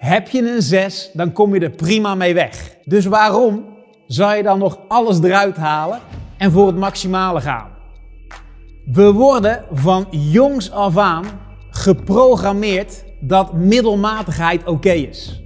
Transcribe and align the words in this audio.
Heb 0.00 0.28
je 0.28 0.54
een 0.54 0.62
6, 0.62 1.10
dan 1.12 1.32
kom 1.32 1.54
je 1.54 1.60
er 1.60 1.70
prima 1.70 2.14
mee 2.14 2.34
weg. 2.34 2.76
Dus 2.84 3.04
waarom 3.04 3.64
zou 4.06 4.36
je 4.36 4.42
dan 4.42 4.58
nog 4.58 4.78
alles 4.88 5.22
eruit 5.22 5.56
halen 5.56 5.98
en 6.36 6.52
voor 6.52 6.66
het 6.66 6.76
maximale 6.76 7.40
gaan? 7.40 7.68
We 8.92 9.12
worden 9.12 9.64
van 9.72 10.06
jongs 10.10 10.70
af 10.70 10.96
aan 10.96 11.24
geprogrammeerd 11.70 13.04
dat 13.20 13.52
middelmatigheid 13.52 14.66
oké 14.66 14.90
is. 14.90 15.42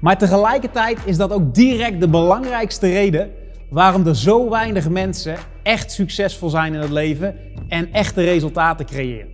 Maar 0.00 0.18
tegelijkertijd 0.18 0.98
is 1.04 1.16
dat 1.16 1.32
ook 1.32 1.54
direct 1.54 2.00
de 2.00 2.08
belangrijkste 2.08 2.88
reden 2.88 3.30
waarom 3.70 4.06
er 4.06 4.16
zo 4.16 4.50
weinig 4.50 4.88
mensen 4.88 5.36
echt 5.62 5.92
succesvol 5.92 6.48
zijn 6.48 6.74
in 6.74 6.80
het 6.80 6.90
leven 6.90 7.36
en 7.68 7.92
echte 7.92 8.24
resultaten 8.24 8.86
creëren. 8.86 9.28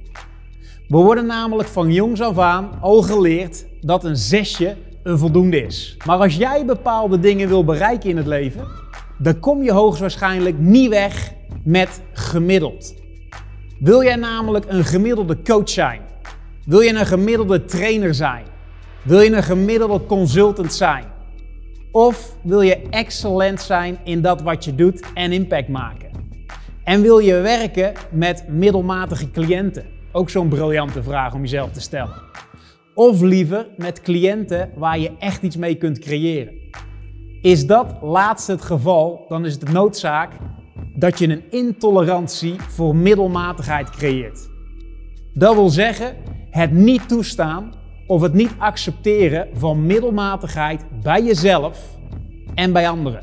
We 0.88 0.96
worden 0.96 1.26
namelijk 1.26 1.68
van 1.68 1.92
jongs 1.92 2.20
af 2.20 2.38
aan 2.38 2.70
al 2.80 3.02
geleerd 3.02 3.64
dat 3.84 4.04
een 4.04 4.16
zesje 4.16 4.76
een 5.02 5.18
voldoende 5.18 5.62
is. 5.62 5.96
Maar 6.06 6.18
als 6.18 6.36
jij 6.36 6.64
bepaalde 6.64 7.20
dingen 7.20 7.48
wil 7.48 7.64
bereiken 7.64 8.10
in 8.10 8.16
het 8.16 8.26
leven, 8.26 8.66
dan 9.18 9.40
kom 9.40 9.62
je 9.62 9.72
hoogstwaarschijnlijk 9.72 10.58
niet 10.58 10.88
weg 10.88 11.32
met 11.64 12.00
gemiddeld. 12.12 12.94
Wil 13.78 14.02
jij 14.02 14.16
namelijk 14.16 14.64
een 14.68 14.84
gemiddelde 14.84 15.42
coach 15.42 15.68
zijn? 15.68 16.00
Wil 16.64 16.80
je 16.80 16.94
een 16.94 17.06
gemiddelde 17.06 17.64
trainer 17.64 18.14
zijn? 18.14 18.44
Wil 19.02 19.20
je 19.20 19.36
een 19.36 19.42
gemiddelde 19.42 20.06
consultant 20.06 20.72
zijn? 20.72 21.04
Of 21.92 22.36
wil 22.42 22.60
je 22.60 22.82
excellent 22.90 23.60
zijn 23.60 23.98
in 24.04 24.22
dat 24.22 24.42
wat 24.42 24.64
je 24.64 24.74
doet 24.74 25.04
en 25.14 25.32
impact 25.32 25.68
maken? 25.68 26.10
En 26.84 27.02
wil 27.02 27.18
je 27.18 27.40
werken 27.40 27.92
met 28.10 28.44
middelmatige 28.48 29.30
cliënten? 29.30 29.86
Ook 30.12 30.30
zo'n 30.30 30.48
briljante 30.48 31.02
vraag 31.02 31.34
om 31.34 31.40
jezelf 31.40 31.70
te 31.70 31.80
stellen. 31.80 32.14
Of 32.94 33.20
liever 33.20 33.66
met 33.76 34.00
cliënten 34.00 34.70
waar 34.76 34.98
je 34.98 35.12
echt 35.18 35.42
iets 35.42 35.56
mee 35.56 35.74
kunt 35.74 35.98
creëren. 35.98 36.54
Is 37.42 37.66
dat 37.66 37.94
laatste 38.02 38.52
het 38.52 38.62
geval, 38.62 39.24
dan 39.28 39.44
is 39.44 39.52
het 39.52 39.72
noodzaak 39.72 40.32
dat 40.96 41.18
je 41.18 41.28
een 41.28 41.50
intolerantie 41.50 42.56
voor 42.60 42.96
middelmatigheid 42.96 43.90
creëert. 43.90 44.48
Dat 45.32 45.54
wil 45.54 45.68
zeggen, 45.68 46.16
het 46.50 46.72
niet 46.72 47.08
toestaan 47.08 47.72
of 48.06 48.20
het 48.20 48.32
niet 48.32 48.50
accepteren 48.58 49.48
van 49.54 49.86
middelmatigheid 49.86 50.84
bij 51.02 51.24
jezelf 51.24 51.78
en 52.54 52.72
bij 52.72 52.88
anderen. 52.88 53.22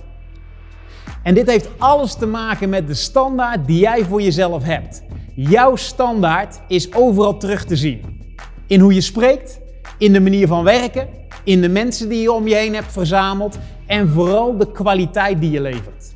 En 1.24 1.34
dit 1.34 1.50
heeft 1.50 1.70
alles 1.78 2.16
te 2.16 2.26
maken 2.26 2.70
met 2.70 2.88
de 2.88 2.94
standaard 2.94 3.68
die 3.68 3.80
jij 3.80 4.04
voor 4.04 4.22
jezelf 4.22 4.64
hebt. 4.64 5.04
Jouw 5.36 5.76
standaard 5.76 6.62
is 6.68 6.94
overal 6.94 7.38
terug 7.38 7.66
te 7.66 7.76
zien. 7.76 8.20
In 8.68 8.80
hoe 8.80 8.94
je 8.94 9.02
spreekt, 9.02 9.61
in 10.02 10.14
de 10.14 10.20
manier 10.20 10.48
van 10.48 10.64
werken, 10.64 11.08
in 11.44 11.62
de 11.62 11.70
mensen 11.70 12.10
die 12.10 12.22
je 12.22 12.32
om 12.32 12.48
je 12.48 12.56
heen 12.56 12.74
hebt 12.74 12.92
verzameld 12.92 13.60
en 13.86 14.10
vooral 14.10 14.58
de 14.58 14.72
kwaliteit 14.72 15.42
die 15.42 15.52
je 15.52 15.62
levert. 15.62 16.16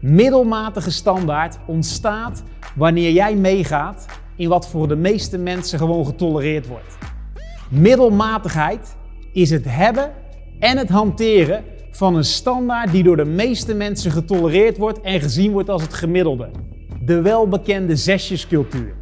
Middelmatige 0.00 0.90
standaard 0.90 1.58
ontstaat 1.66 2.42
wanneer 2.74 3.10
jij 3.10 3.34
meegaat 3.34 4.06
in 4.36 4.48
wat 4.48 4.68
voor 4.68 4.88
de 4.88 4.96
meeste 4.96 5.38
mensen 5.38 5.78
gewoon 5.78 6.06
getolereerd 6.06 6.66
wordt. 6.66 6.98
Middelmatigheid 7.70 8.96
is 9.32 9.50
het 9.50 9.64
hebben 9.68 10.12
en 10.58 10.78
het 10.78 10.88
hanteren 10.88 11.64
van 11.90 12.16
een 12.16 12.24
standaard 12.24 12.92
die 12.92 13.02
door 13.02 13.16
de 13.16 13.24
meeste 13.24 13.74
mensen 13.74 14.10
getolereerd 14.10 14.76
wordt 14.76 15.00
en 15.00 15.20
gezien 15.20 15.52
wordt 15.52 15.68
als 15.68 15.82
het 15.82 15.94
gemiddelde. 15.94 16.50
De 17.00 17.20
welbekende 17.20 17.96
zesjescultuur. 17.96 19.01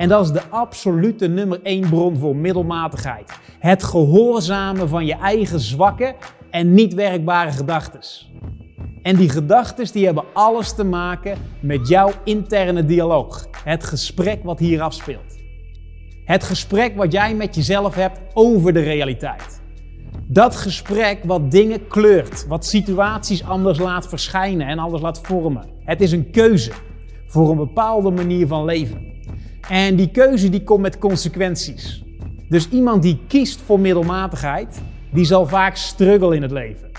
En 0.00 0.08
dat 0.08 0.24
is 0.24 0.32
de 0.32 0.42
absolute 0.48 1.28
nummer 1.28 1.60
één 1.62 1.88
bron 1.88 2.18
voor 2.18 2.36
middelmatigheid. 2.36 3.38
Het 3.58 3.82
gehoorzamen 3.82 4.88
van 4.88 5.06
je 5.06 5.14
eigen 5.14 5.60
zwakke 5.60 6.14
en 6.50 6.74
niet 6.74 6.94
werkbare 6.94 7.50
gedachten. 7.50 8.00
En 9.02 9.16
die 9.16 9.28
gedachten 9.28 9.92
die 9.92 10.04
hebben 10.04 10.24
alles 10.32 10.74
te 10.74 10.84
maken 10.84 11.38
met 11.60 11.88
jouw 11.88 12.10
interne 12.24 12.84
dialoog. 12.84 13.46
Het 13.64 13.84
gesprek 13.84 14.44
wat 14.44 14.58
hier 14.58 14.80
afspeelt. 14.80 15.38
Het 16.24 16.44
gesprek 16.44 16.96
wat 16.96 17.12
jij 17.12 17.34
met 17.34 17.54
jezelf 17.54 17.94
hebt 17.94 18.20
over 18.32 18.72
de 18.72 18.82
realiteit. 18.82 19.62
Dat 20.26 20.56
gesprek 20.56 21.24
wat 21.24 21.50
dingen 21.50 21.86
kleurt, 21.86 22.46
wat 22.46 22.66
situaties 22.66 23.44
anders 23.44 23.78
laat 23.78 24.08
verschijnen 24.08 24.66
en 24.66 24.78
anders 24.78 25.02
laat 25.02 25.20
vormen. 25.22 25.68
Het 25.84 26.00
is 26.00 26.12
een 26.12 26.30
keuze 26.30 26.72
voor 27.26 27.50
een 27.50 27.56
bepaalde 27.56 28.10
manier 28.10 28.46
van 28.46 28.64
leven. 28.64 29.09
En 29.70 29.96
die 29.96 30.10
keuze 30.10 30.48
die 30.48 30.64
komt 30.64 30.80
met 30.80 30.98
consequenties. 30.98 32.04
Dus 32.48 32.68
iemand 32.68 33.02
die 33.02 33.18
kiest 33.28 33.60
voor 33.60 33.80
middelmatigheid, 33.80 34.82
die 35.10 35.24
zal 35.24 35.46
vaak 35.46 35.76
struggelen 35.76 36.36
in 36.36 36.42
het 36.42 36.50
leven. 36.50 36.90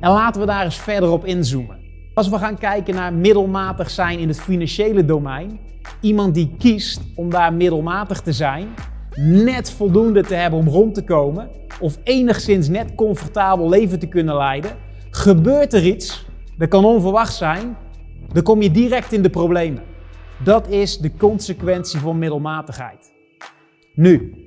En 0.00 0.10
laten 0.10 0.40
we 0.40 0.46
daar 0.46 0.64
eens 0.64 0.78
verder 0.78 1.10
op 1.10 1.24
inzoomen. 1.24 1.76
Als 2.14 2.28
we 2.28 2.38
gaan 2.38 2.58
kijken 2.58 2.94
naar 2.94 3.12
middelmatig 3.12 3.90
zijn 3.90 4.18
in 4.18 4.28
het 4.28 4.40
financiële 4.40 5.04
domein, 5.04 5.58
iemand 6.00 6.34
die 6.34 6.50
kiest 6.58 7.00
om 7.14 7.30
daar 7.30 7.52
middelmatig 7.52 8.20
te 8.20 8.32
zijn, 8.32 8.68
net 9.16 9.70
voldoende 9.70 10.22
te 10.22 10.34
hebben 10.34 10.58
om 10.58 10.68
rond 10.68 10.94
te 10.94 11.04
komen 11.04 11.48
of 11.80 11.98
enigszins 12.04 12.68
net 12.68 12.94
comfortabel 12.94 13.68
leven 13.68 13.98
te 13.98 14.06
kunnen 14.06 14.36
leiden, 14.36 14.70
gebeurt 15.10 15.72
er 15.72 15.86
iets, 15.86 16.26
dat 16.58 16.68
kan 16.68 16.84
onverwacht 16.84 17.34
zijn, 17.34 17.76
dan 18.32 18.42
kom 18.42 18.62
je 18.62 18.70
direct 18.70 19.12
in 19.12 19.22
de 19.22 19.30
problemen. 19.30 19.96
Dat 20.44 20.68
is 20.68 20.98
de 20.98 21.16
consequentie 21.16 22.00
van 22.00 22.18
middelmatigheid. 22.18 23.12
Nu, 23.94 24.46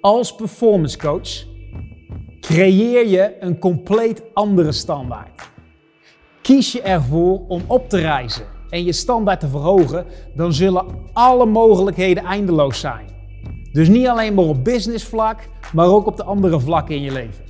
als 0.00 0.34
performance 0.34 0.98
coach 0.98 1.44
creëer 2.40 3.08
je 3.08 3.36
een 3.40 3.58
compleet 3.58 4.22
andere 4.34 4.72
standaard. 4.72 5.50
Kies 6.42 6.72
je 6.72 6.82
ervoor 6.82 7.46
om 7.48 7.62
op 7.66 7.88
te 7.88 7.98
reizen 7.98 8.44
en 8.68 8.84
je 8.84 8.92
standaard 8.92 9.40
te 9.40 9.48
verhogen, 9.48 10.06
dan 10.34 10.52
zullen 10.52 10.86
alle 11.12 11.46
mogelijkheden 11.46 12.24
eindeloos 12.24 12.80
zijn. 12.80 13.06
Dus 13.72 13.88
niet 13.88 14.06
alleen 14.06 14.34
maar 14.34 14.44
op 14.44 14.64
businessvlak, 14.64 15.48
maar 15.72 15.86
ook 15.86 16.06
op 16.06 16.16
de 16.16 16.24
andere 16.24 16.60
vlakken 16.60 16.94
in 16.94 17.02
je 17.02 17.12
leven. 17.12 17.44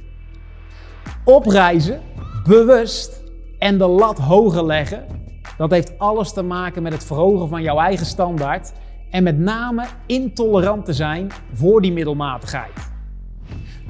Opreizen, 1.25 2.01
bewust 2.45 3.23
en 3.59 3.79
de 3.79 3.87
lat 3.87 4.19
hoger 4.19 4.67
leggen, 4.67 5.07
dat 5.57 5.71
heeft 5.71 5.99
alles 5.99 6.33
te 6.33 6.43
maken 6.43 6.83
met 6.83 6.93
het 6.93 7.05
verhogen 7.05 7.49
van 7.49 7.63
jouw 7.63 7.79
eigen 7.79 8.07
standaard 8.07 8.73
en 9.11 9.23
met 9.23 9.39
name 9.39 9.85
intolerant 10.07 10.85
te 10.85 10.93
zijn 10.93 11.31
voor 11.53 11.83
die 11.83 11.93
middelmatigheid. 11.93 12.93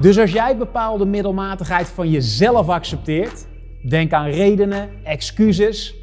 Dus 0.01 0.19
als 0.19 0.33
jij 0.33 0.57
bepaalde 0.57 1.05
middelmatigheid 1.05 1.89
van 1.89 2.11
jezelf 2.11 2.69
accepteert, 2.69 3.47
denk 3.89 4.13
aan 4.13 4.29
redenen, 4.29 4.89
excuses, 5.03 5.95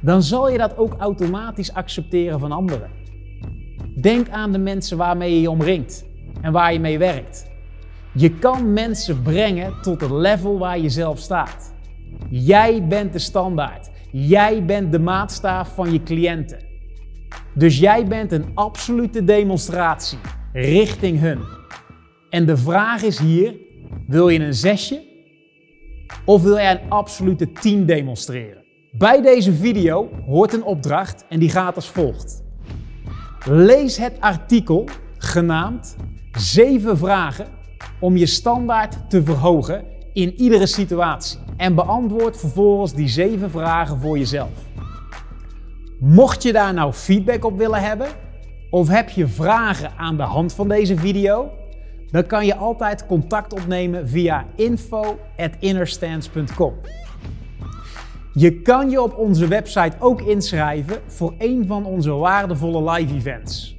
dan 0.00 0.22
zal 0.22 0.50
je 0.50 0.58
dat 0.58 0.76
ook 0.76 0.94
automatisch 0.98 1.72
accepteren 1.72 2.40
van 2.40 2.52
anderen. 2.52 2.90
Denk 4.00 4.28
aan 4.28 4.52
de 4.52 4.58
mensen 4.58 4.96
waarmee 4.96 5.34
je 5.34 5.40
je 5.40 5.50
omringt 5.50 6.04
en 6.40 6.52
waar 6.52 6.72
je 6.72 6.80
mee 6.80 6.98
werkt. 6.98 7.46
Je 8.12 8.30
kan 8.30 8.72
mensen 8.72 9.22
brengen 9.22 9.74
tot 9.82 10.00
het 10.00 10.10
level 10.10 10.58
waar 10.58 10.78
je 10.78 10.88
zelf 10.88 11.18
staat. 11.18 11.74
Jij 12.30 12.86
bent 12.86 13.12
de 13.12 13.18
standaard. 13.18 13.90
Jij 14.12 14.64
bent 14.64 14.92
de 14.92 14.98
maatstaaf 14.98 15.74
van 15.74 15.92
je 15.92 16.02
cliënten. 16.02 16.58
Dus 17.54 17.78
jij 17.78 18.06
bent 18.06 18.32
een 18.32 18.50
absolute 18.54 19.24
demonstratie 19.24 20.18
richting 20.52 21.20
hun. 21.20 21.40
En 22.30 22.46
de 22.46 22.56
vraag 22.56 23.02
is 23.02 23.18
hier: 23.18 23.54
wil 24.06 24.28
je 24.28 24.38
een 24.38 24.54
zesje 24.54 25.02
of 26.24 26.42
wil 26.42 26.54
jij 26.54 26.70
een 26.70 26.90
absolute 26.90 27.52
10 27.52 27.86
demonstreren? 27.86 28.64
Bij 28.92 29.22
deze 29.22 29.54
video 29.54 30.08
hoort 30.26 30.52
een 30.52 30.64
opdracht 30.64 31.24
en 31.28 31.38
die 31.38 31.50
gaat 31.50 31.76
als 31.76 31.88
volgt. 31.88 32.42
Lees 33.46 33.96
het 33.96 34.20
artikel 34.20 34.88
genaamd 35.18 35.96
7 36.32 36.98
vragen 36.98 37.46
om 38.00 38.16
je 38.16 38.26
standaard 38.26 39.10
te 39.10 39.22
verhogen 39.22 39.84
in 40.12 40.34
iedere 40.34 40.66
situatie 40.66 41.38
en 41.58 41.74
beantwoord 41.74 42.38
vervolgens 42.38 42.92
die 42.92 43.08
7 43.08 43.50
vragen 43.50 44.00
voor 44.00 44.18
jezelf. 44.18 44.50
Mocht 45.98 46.42
je 46.42 46.52
daar 46.52 46.74
nou 46.74 46.92
feedback 46.92 47.44
op 47.44 47.58
willen 47.58 47.82
hebben 47.82 48.08
of 48.70 48.88
heb 48.88 49.08
je 49.08 49.26
vragen 49.26 49.90
aan 49.96 50.16
de 50.16 50.22
hand 50.22 50.52
van 50.52 50.68
deze 50.68 50.96
video, 50.96 51.50
dan 52.10 52.26
kan 52.26 52.46
je 52.46 52.56
altijd 52.56 53.06
contact 53.06 53.52
opnemen 53.52 54.08
via 54.08 54.46
info@innerstance.com. 54.54 56.74
Je 58.32 58.62
kan 58.62 58.90
je 58.90 59.02
op 59.02 59.16
onze 59.16 59.46
website 59.46 59.96
ook 59.98 60.20
inschrijven 60.20 60.96
voor 61.06 61.34
een 61.38 61.64
van 61.66 61.84
onze 61.84 62.10
waardevolle 62.10 62.90
live 62.90 63.14
events. 63.14 63.76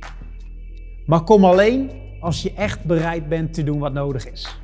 Maar 1.05 1.21
kom 1.21 1.45
alleen 1.45 1.89
als 2.19 2.41
je 2.41 2.53
echt 2.53 2.83
bereid 2.83 3.29
bent 3.29 3.53
te 3.53 3.63
doen 3.63 3.79
wat 3.79 3.93
nodig 3.93 4.31
is. 4.31 4.59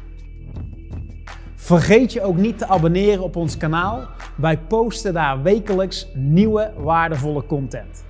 Vergeet 1.66 2.14
je 2.14 2.22
ook 2.22 2.38
niet 2.38 2.58
te 2.58 2.68
abonneren 2.68 3.24
op 3.24 3.36
ons 3.36 3.58
kanaal. 3.58 4.08
Wij 4.36 4.58
posten 4.58 5.14
daar 5.14 5.42
wekelijks 5.42 6.08
nieuwe 6.14 6.72
waardevolle 6.78 7.46
content. 7.46 8.06